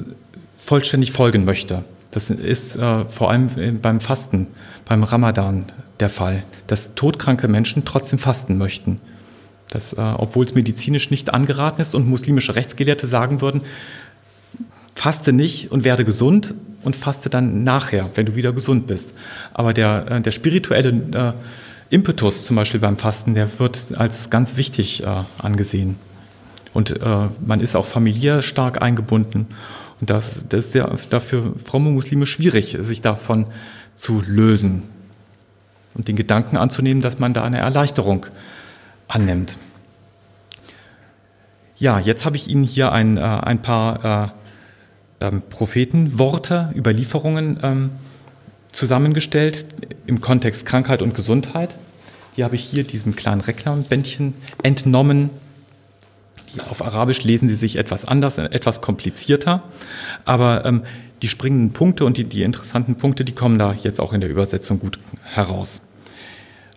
[0.57, 1.85] vollständig folgen möchte.
[2.17, 4.47] Das ist äh, vor allem beim Fasten,
[4.87, 5.67] beim Ramadan
[6.01, 9.03] der Fall, dass todkranke Menschen trotzdem fasten möchten.
[9.69, 13.63] Das, obwohl es medizinisch nicht angeraten ist und muslimische Rechtsgelehrte sagen würden,
[14.97, 19.15] faste nicht und werde gesund und faste dann nachher, wenn du wieder gesund bist.
[19.53, 24.57] Aber der, äh, der spirituelle äh, Impetus zum Beispiel beim Fasten, der wird als ganz
[24.57, 25.97] wichtig äh, angesehen.
[26.73, 29.47] Und äh, man ist auch familiär stark eingebunden.
[30.01, 33.47] Und das, das ist ja dafür fromme Muslime schwierig, sich davon
[33.95, 34.83] zu lösen
[35.95, 38.27] und den Gedanken anzunehmen, dass man da eine Erleichterung
[39.09, 39.59] annimmt.
[41.79, 44.33] Ja, jetzt habe ich Ihnen hier ein, äh, ein paar
[45.21, 47.91] äh, ähm, Prophetenworte, Überlieferungen ähm,
[48.73, 49.67] zusammengestellt
[50.07, 51.77] im Kontext Krankheit und Gesundheit.
[52.37, 55.31] Die habe ich hier diesem kleinen Reklambändchen entnommen.
[56.71, 59.63] Auf Arabisch lesen sie sich etwas anders, etwas komplizierter,
[60.25, 60.83] aber ähm,
[61.23, 64.31] die springenden Punkte und die, die, interessanten Punkte, die kommen da jetzt auch in der
[64.31, 65.81] Übersetzung gut heraus.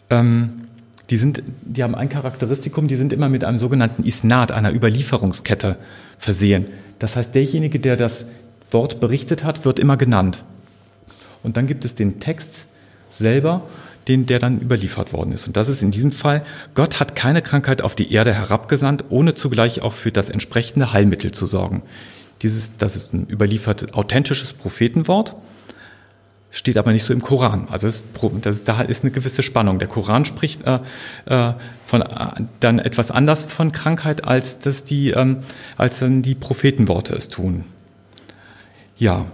[0.10, 0.67] Ähm,
[1.10, 5.77] die, sind, die haben ein Charakteristikum, die sind immer mit einem sogenannten Isnad, einer Überlieferungskette
[6.17, 6.67] versehen.
[6.99, 8.25] Das heißt, derjenige, der das
[8.71, 10.43] Wort berichtet hat, wird immer genannt.
[11.43, 12.51] Und dann gibt es den Text
[13.12, 13.63] selber,
[14.10, 15.48] den, der dann überliefert worden ist.
[15.48, 16.43] Und das ist in diesem Fall,
[16.74, 21.32] Gott hat keine Krankheit auf die Erde herabgesandt, ohne zugleich auch für das entsprechende Heilmittel
[21.32, 21.84] zu sorgen.
[22.41, 25.36] Dieses, das ist ein überliefert authentisches Prophetenwort,
[26.52, 27.67] steht aber nicht so im Koran.
[27.69, 28.04] Also es,
[28.41, 29.78] das, da ist eine gewisse Spannung.
[29.78, 30.80] Der Koran spricht äh,
[31.26, 31.54] äh,
[31.86, 32.08] von, äh,
[32.60, 35.38] dann etwas anders von Krankheit, als, das die, ähm,
[35.78, 37.65] als dann die Prophetenworte es tun.
[38.98, 39.28] Ja.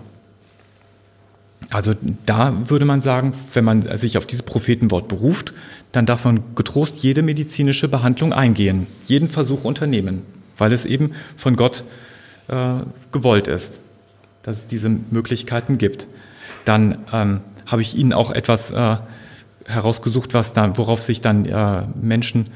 [1.70, 1.94] Also
[2.26, 5.54] da würde man sagen, wenn man sich auf dieses Prophetenwort beruft,
[5.92, 10.22] dann darf man getrost jede medizinische Behandlung eingehen, jeden Versuch unternehmen,
[10.58, 11.84] weil es eben von Gott
[12.48, 12.76] äh,
[13.12, 13.80] gewollt ist,
[14.44, 16.08] dass es diese Möglichkeiten gibt.
[16.66, 18.98] Dann ähm, habe ich Ihnen auch etwas äh,
[19.66, 22.48] herausgesucht, was dann, worauf sich dann äh, Menschen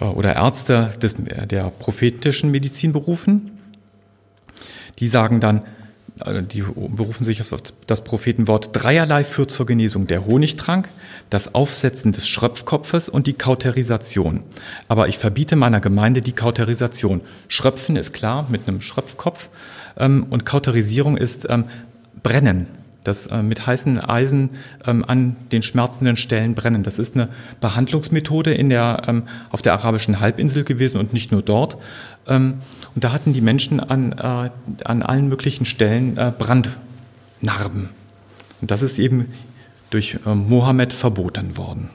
[0.00, 3.52] äh, oder Ärzte des, der prophetischen Medizin berufen.
[4.98, 5.62] Die sagen dann,
[6.20, 7.54] also die berufen sich auf
[7.86, 10.88] das Prophetenwort, dreierlei führt zur Genesung der Honigtrank,
[11.30, 14.42] das Aufsetzen des Schröpfkopfes und die Kauterisation.
[14.88, 17.20] Aber ich verbiete meiner Gemeinde die Kauterisation.
[17.48, 19.50] Schröpfen ist klar mit einem Schröpfkopf
[19.98, 21.64] ähm, und Kauterisierung ist ähm,
[22.22, 22.66] Brennen.
[23.06, 24.50] Das äh, mit heißen Eisen
[24.84, 26.82] ähm, an den schmerzenden Stellen brennen.
[26.82, 27.28] Das ist eine
[27.60, 31.76] Behandlungsmethode in der, ähm, auf der arabischen Halbinsel gewesen und nicht nur dort.
[32.28, 32.58] Ähm,
[32.94, 34.50] und da hatten die Menschen an, äh,
[34.84, 37.90] an allen möglichen Stellen äh, Brandnarben.
[38.60, 39.32] Und das ist eben
[39.90, 41.90] durch äh, Mohammed verboten worden.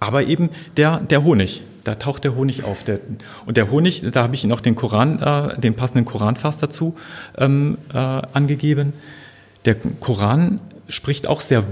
[0.00, 2.84] Aber eben der, der Honig, da taucht der Honig auf.
[2.84, 3.00] Der,
[3.46, 6.96] und der Honig, da habe ich Ihnen auch den Koran, äh, den passenden Koranvers dazu
[7.38, 8.92] ähm, äh, angegeben.
[9.64, 11.64] Der Koran spricht auch sehr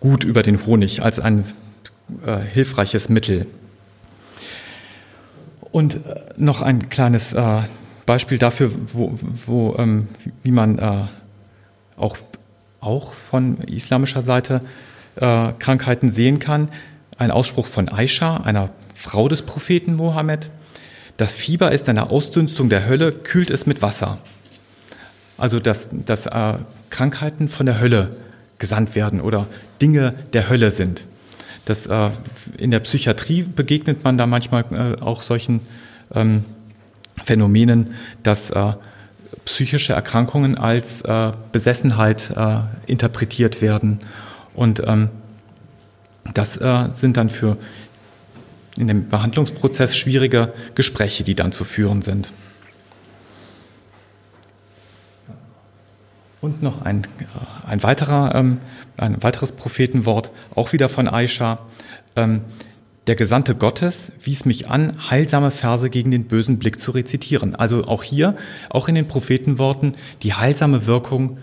[0.00, 1.44] gut über den Honig als ein
[2.26, 3.46] äh, hilfreiches Mittel.
[5.74, 7.62] Und äh, noch ein kleines äh,
[8.06, 9.12] Beispiel dafür, wo,
[9.44, 10.06] wo ähm,
[10.44, 11.06] wie man äh,
[11.96, 12.16] auch,
[12.78, 14.60] auch von islamischer Seite
[15.16, 16.68] äh, Krankheiten sehen kann.
[17.18, 20.48] Ein Ausspruch von Aisha, einer Frau des Propheten Mohammed.
[21.16, 24.18] Das Fieber ist eine Ausdünstung der Hölle, kühlt es mit Wasser.
[25.38, 26.54] Also dass, dass äh,
[26.90, 28.14] Krankheiten von der Hölle
[28.60, 29.48] gesandt werden oder
[29.82, 31.08] Dinge der Hölle sind.
[31.64, 32.10] Das, äh,
[32.58, 35.60] in der Psychiatrie begegnet man da manchmal äh, auch solchen
[36.14, 36.44] ähm,
[37.24, 38.74] Phänomenen, dass äh,
[39.44, 44.00] psychische Erkrankungen als äh, Besessenheit äh, interpretiert werden.
[44.54, 45.08] Und ähm,
[46.32, 47.56] das äh, sind dann für
[48.76, 52.32] in dem Behandlungsprozess schwierige Gespräche, die dann zu führen sind.
[56.44, 58.58] Und noch ein, äh, ein, weiterer, ähm,
[58.98, 61.60] ein weiteres Prophetenwort, auch wieder von Aisha.
[62.16, 62.42] Ähm,
[63.06, 67.54] der Gesandte Gottes wies mich an, heilsame Verse gegen den bösen Blick zu rezitieren.
[67.54, 68.36] Also auch hier,
[68.68, 71.38] auch in den Prophetenworten, die heilsame Wirkung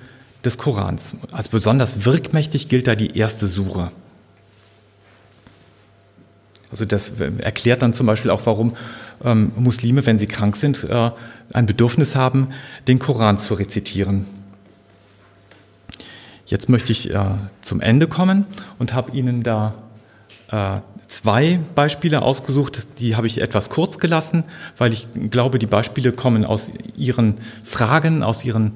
[0.45, 1.15] des Korans.
[1.31, 3.91] Als besonders wirkmächtig gilt da die erste Sure.
[6.69, 8.75] Also das erklärt dann zum Beispiel auch, warum
[9.23, 11.09] ähm, Muslime, wenn sie krank sind, äh,
[11.53, 12.49] ein Bedürfnis haben,
[12.87, 14.40] den Koran zu rezitieren.
[16.51, 17.17] Jetzt möchte ich äh,
[17.61, 18.45] zum Ende kommen
[18.77, 19.73] und habe Ihnen da
[20.51, 22.99] äh, zwei Beispiele ausgesucht.
[22.99, 24.43] Die habe ich etwas kurz gelassen,
[24.77, 28.73] weil ich glaube, die Beispiele kommen aus Ihren Fragen, aus Ihren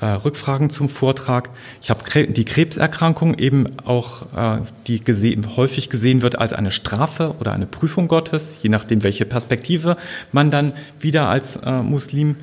[0.00, 1.50] äh, Rückfragen zum Vortrag.
[1.82, 7.34] Ich habe die Krebserkrankung eben auch, äh, die gesehen, häufig gesehen wird als eine Strafe
[7.40, 9.98] oder eine Prüfung Gottes, je nachdem, welche Perspektive
[10.32, 12.36] man dann wieder als äh, Muslim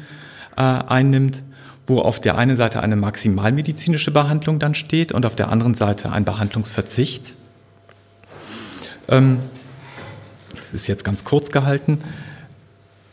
[0.57, 1.41] äh, einnimmt
[1.87, 6.11] wo auf der einen Seite eine maximalmedizinische Behandlung dann steht und auf der anderen Seite
[6.11, 7.35] ein Behandlungsverzicht.
[9.07, 9.39] Ähm,
[10.71, 11.99] das ist jetzt ganz kurz gehalten.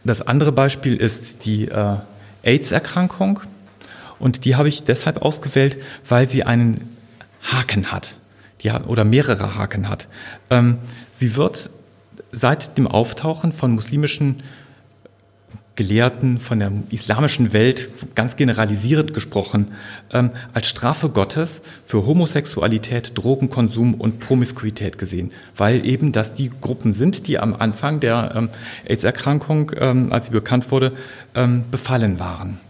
[0.04, 1.96] Das andere Beispiel ist die äh,
[2.42, 3.40] AIDS-Erkrankung.
[4.18, 5.76] Und die habe ich deshalb ausgewählt,
[6.08, 6.96] weil sie einen
[7.42, 8.14] Haken hat.
[8.62, 10.08] Die, oder mehrere Haken hat.
[10.48, 10.78] Ähm,
[11.12, 11.70] sie wird
[12.30, 14.42] seit dem Auftauchen von muslimischen
[15.74, 19.68] Gelehrten von der islamischen Welt, ganz generalisierend gesprochen,
[20.12, 26.92] ähm, als Strafe Gottes für Homosexualität, Drogenkonsum und Promiskuität gesehen, weil eben das die Gruppen
[26.92, 28.48] sind, die am Anfang der ähm,
[28.86, 30.92] AIDS-Erkrankung, ähm, als sie bekannt wurde,
[31.34, 32.60] ähm, befallen waren.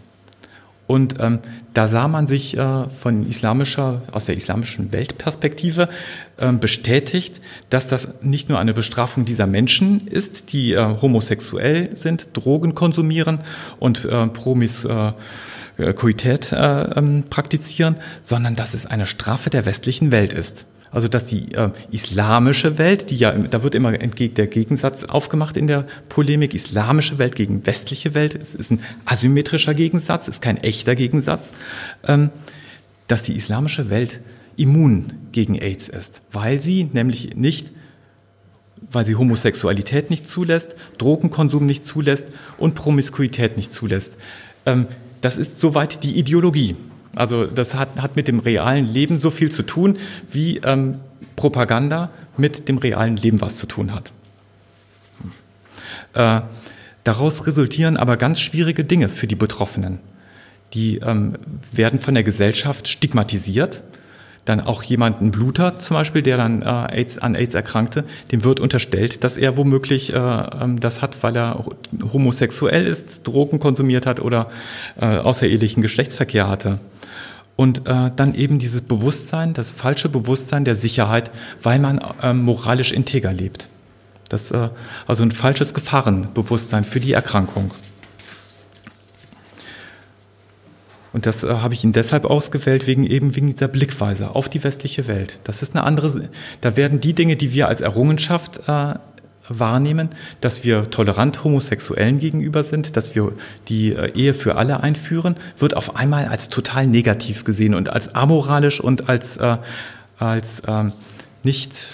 [0.85, 1.39] Und ähm,
[1.73, 5.87] da sah man sich äh, von islamischer, aus der islamischen Weltperspektive
[6.37, 12.27] äh, bestätigt, dass das nicht nur eine Bestrafung dieser Menschen ist, die äh, homosexuell sind,
[12.33, 13.39] Drogen konsumieren
[13.79, 20.65] und äh, Promiskuität äh, ähm, praktizieren, sondern dass es eine Strafe der westlichen Welt ist.
[20.93, 25.57] Also dass die äh, islamische Welt, die ja, da wird immer entgegen der Gegensatz aufgemacht
[25.57, 30.57] in der Polemik, islamische Welt gegen westliche Welt, es ist ein asymmetrischer Gegensatz, ist kein
[30.57, 31.51] echter Gegensatz,
[32.07, 32.29] ähm,
[33.07, 34.21] dass die islamische Welt
[34.55, 37.71] immun gegen AIDS ist, weil sie nämlich nicht
[38.91, 42.25] weil sie Homosexualität nicht zulässt, Drogenkonsum nicht zulässt
[42.57, 44.17] und Promiskuität nicht zulässt.
[44.65, 44.87] Ähm,
[45.21, 46.75] das ist soweit die Ideologie.
[47.15, 49.97] Also das hat, hat mit dem realen Leben so viel zu tun,
[50.31, 50.99] wie ähm,
[51.35, 54.11] Propaganda mit dem realen Leben was zu tun hat.
[56.13, 56.41] Äh,
[57.03, 59.99] daraus resultieren aber ganz schwierige Dinge für die Betroffenen.
[60.73, 61.35] Die ähm,
[61.71, 63.83] werden von der Gesellschaft stigmatisiert.
[64.45, 68.43] Dann auch jemand, ein Bluter zum Beispiel, der dann äh, AIDS, an AIDS erkrankte, dem
[68.43, 71.65] wird unterstellt, dass er womöglich äh, ähm, das hat, weil er
[72.11, 74.49] homosexuell ist, Drogen konsumiert hat oder
[74.99, 76.79] äh, außerehelichen Geschlechtsverkehr hatte
[77.55, 82.91] und äh, dann eben dieses Bewusstsein, das falsche Bewusstsein der Sicherheit, weil man äh, moralisch
[82.91, 83.69] integer lebt.
[84.29, 84.69] Das, äh,
[85.05, 87.71] also ein falsches Gefahrenbewusstsein für die Erkrankung.
[91.13, 94.63] Und das äh, habe ich ihn deshalb ausgewählt, wegen eben wegen dieser Blickweise auf die
[94.63, 95.39] westliche Welt.
[95.43, 98.95] Das ist eine andere, da werden die Dinge, die wir als Errungenschaft äh,
[99.47, 100.09] wahrnehmen,
[100.41, 103.33] dass wir tolerant Homosexuellen gegenüber sind, dass wir
[103.67, 108.15] die äh, Ehe für alle einführen, wird auf einmal als total negativ gesehen und als
[108.15, 109.57] amoralisch und als, äh,
[110.17, 110.85] als äh,
[111.43, 111.93] nicht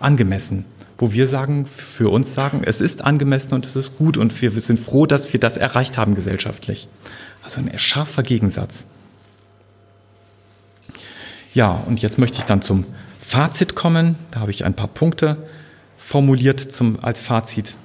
[0.00, 0.64] angemessen.
[0.96, 4.54] Wo wir sagen, für uns sagen, es ist angemessen und es ist gut und wir,
[4.54, 6.88] wir sind froh, dass wir das erreicht haben gesellschaftlich.
[7.42, 8.84] Also ein scharfer Gegensatz.
[11.54, 12.84] Ja, und jetzt möchte ich dann zum
[13.20, 14.16] Fazit kommen.
[14.30, 15.36] Da habe ich ein paar Punkte
[15.98, 17.76] formuliert zum, als Fazit.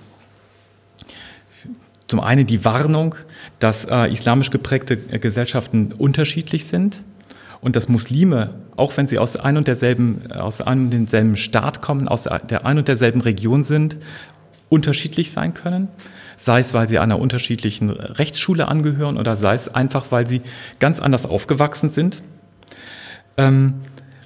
[2.08, 3.16] Zum einen die Warnung,
[3.60, 7.02] dass äh, islamisch geprägte Gesellschaften unterschiedlich sind
[7.62, 11.82] und dass Muslime, auch wenn sie aus einem und derselben, aus einem und denselben Staat
[11.82, 13.98] kommen, aus der ein und derselben Region sind,
[14.70, 15.88] unterschiedlich sein können.
[16.44, 20.42] Sei es, weil sie einer unterschiedlichen Rechtsschule angehören oder sei es einfach, weil sie
[20.78, 22.22] ganz anders aufgewachsen sind.
[23.38, 23.76] Ähm,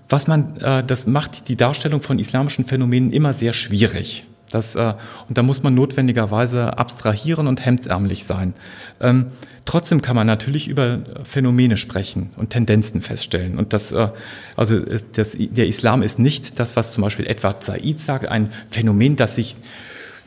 [0.09, 4.25] was man, äh, das macht die Darstellung von islamischen Phänomenen immer sehr schwierig.
[4.49, 4.95] Das, äh,
[5.29, 8.55] und da muss man notwendigerweise abstrahieren und hemdsärmlich sein.
[8.99, 9.27] Ähm,
[9.65, 13.59] trotzdem kann man natürlich über Phänomene sprechen und Tendenzen feststellen.
[13.59, 14.09] Und das, äh,
[14.55, 19.17] also das, der Islam ist nicht das, was zum Beispiel Edward Said sagt, ein Phänomen,
[19.17, 19.55] das sich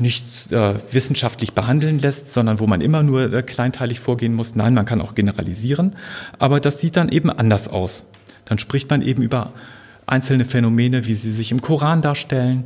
[0.00, 4.54] nicht äh, wissenschaftlich behandeln lässt, sondern wo man immer nur äh, kleinteilig vorgehen muss.
[4.54, 5.96] Nein, man kann auch generalisieren,
[6.38, 8.04] aber das sieht dann eben anders aus.
[8.44, 9.50] Dann spricht man eben über
[10.06, 12.64] einzelne Phänomene, wie sie sich im Koran darstellen,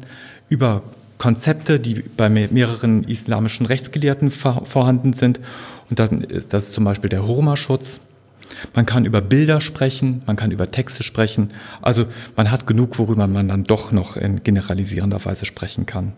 [0.49, 0.83] über
[1.19, 5.41] Konzepte, die bei mehreren islamischen Rechtsgelehrten vorhanden sind.
[5.91, 8.01] Und dann ist das zum Beispiel der Hurma-Schutz.
[8.75, 11.51] Man kann über Bilder sprechen, man kann über Texte sprechen.
[11.83, 12.07] Also
[12.37, 16.13] man hat genug, worüber man dann doch noch in generalisierender Weise sprechen kann.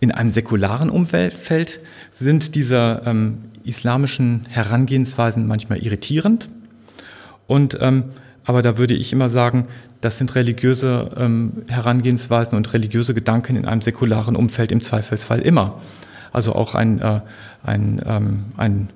[0.00, 1.80] In einem säkularen Umfeld
[2.10, 6.48] sind diese ähm, islamischen Herangehensweisen manchmal irritierend.
[7.46, 8.04] Und, ähm,
[8.44, 9.66] aber da würde ich immer sagen,
[10.00, 15.80] das sind religiöse ähm, Herangehensweisen und religiöse Gedanken in einem säkularen Umfeld im Zweifelsfall immer.
[16.32, 17.20] Also auch ein, äh,
[17.64, 18.90] ein, ähm, ein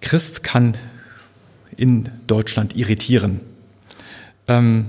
[0.00, 0.76] Christ kann
[1.76, 3.40] in Deutschland irritieren.
[4.46, 4.86] Ähm,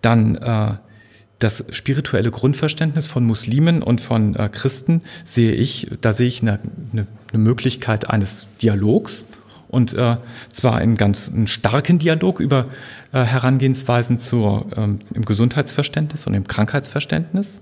[0.00, 0.74] dann äh,
[1.38, 6.58] das spirituelle Grundverständnis von Muslimen und von äh, Christen sehe ich, da sehe ich eine,
[6.92, 9.24] eine, eine Möglichkeit eines Dialogs
[9.68, 10.16] und äh,
[10.50, 12.66] zwar einen ganz einen starken Dialog über
[13.12, 17.60] äh, Herangehensweisen zur, ähm, im Gesundheitsverständnis und im Krankheitsverständnis.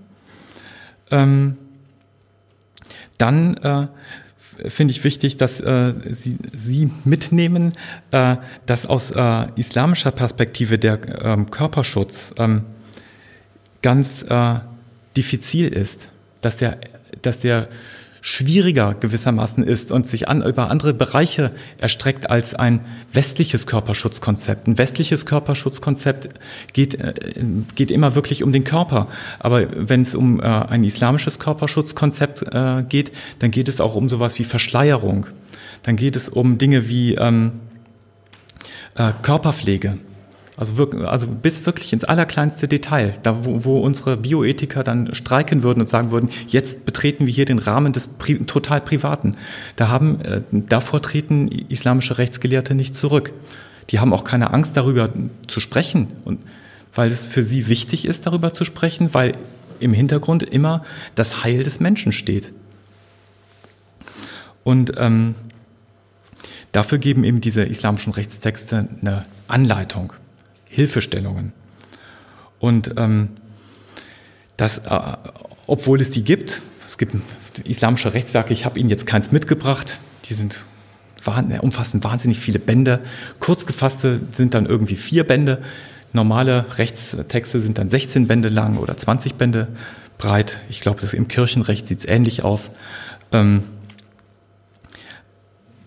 [1.10, 1.56] Ähm,
[3.18, 3.88] dann äh,
[4.68, 7.72] finde ich wichtig, dass äh, Sie, Sie mitnehmen,
[8.10, 12.62] äh, dass aus äh, islamischer Perspektive der ähm, Körperschutz ähm,
[13.86, 14.56] ganz äh,
[15.16, 16.08] diffizil ist,
[16.40, 16.78] dass der,
[17.22, 17.68] dass der
[18.20, 22.80] schwieriger gewissermaßen ist und sich an, über andere Bereiche erstreckt als ein
[23.12, 24.66] westliches Körperschutzkonzept.
[24.66, 26.30] Ein westliches Körperschutzkonzept
[26.72, 27.14] geht, äh,
[27.76, 29.06] geht immer wirklich um den Körper.
[29.38, 34.08] Aber wenn es um äh, ein islamisches Körperschutzkonzept äh, geht, dann geht es auch um
[34.08, 35.28] sowas wie Verschleierung.
[35.84, 37.52] Dann geht es um Dinge wie ähm,
[38.96, 39.98] äh, Körperpflege.
[40.56, 45.80] Also, also bis wirklich ins allerkleinste Detail, da wo, wo unsere Bioethiker dann streiken würden
[45.80, 49.36] und sagen würden, jetzt betreten wir hier den Rahmen des Pri total Privaten.
[49.76, 53.32] Da haben, äh, davor treten islamische Rechtsgelehrte nicht zurück.
[53.90, 55.10] Die haben auch keine Angst darüber
[55.46, 56.40] zu sprechen und
[56.94, 59.34] weil es für sie wichtig ist, darüber zu sprechen, weil
[59.78, 60.84] im Hintergrund immer
[61.14, 62.54] das Heil des Menschen steht.
[64.64, 65.34] Und ähm,
[66.72, 70.14] dafür geben eben diese islamischen Rechtstexte eine Anleitung.
[70.76, 71.54] Hilfestellungen.
[72.58, 73.30] Und ähm,
[74.58, 75.16] das, äh,
[75.66, 77.16] obwohl es die gibt, es gibt
[77.64, 80.60] islamische Rechtswerke, ich habe Ihnen jetzt keins mitgebracht, die sind
[81.60, 83.00] umfassen wahnsinnig viele Bände.
[83.40, 85.60] Kurz gefasste sind dann irgendwie vier Bände.
[86.12, 89.66] Normale Rechtstexte sind dann 16 Bände lang oder 20 Bände
[90.18, 90.60] breit.
[90.68, 92.70] Ich glaube, im Kirchenrecht sieht es ähnlich aus.
[93.32, 93.64] Ähm,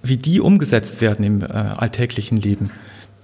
[0.04, 2.72] wie die umgesetzt werden im äh, alltäglichen Leben,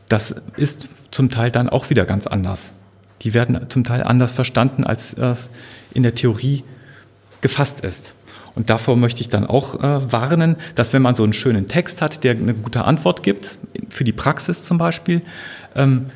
[0.09, 2.73] das ist zum Teil dann auch wieder ganz anders.
[3.21, 5.49] Die werden zum Teil anders verstanden, als es
[5.93, 6.63] in der Theorie
[7.41, 8.13] gefasst ist.
[8.55, 12.01] Und davor möchte ich dann auch äh, warnen, dass wenn man so einen schönen Text
[12.01, 13.57] hat, der eine gute Antwort gibt,
[13.89, 15.21] für die Praxis zum Beispiel,
[15.75, 16.07] ähm,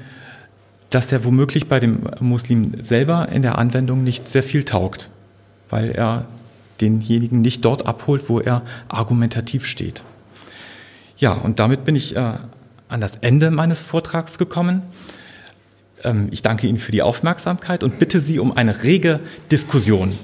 [0.90, 5.10] dass der womöglich bei dem Muslim selber in der Anwendung nicht sehr viel taugt,
[5.70, 6.26] weil er
[6.82, 10.02] denjenigen nicht dort abholt, wo er argumentativ steht.
[11.18, 12.36] Ja, und damit bin ich äh,
[12.90, 14.82] an das Ende meines Vortrags gekommen.
[16.04, 19.22] Ähm, ich danke Ihnen für die Aufmerksamkeit und bitte Sie um eine rege
[19.52, 20.18] Diskussion.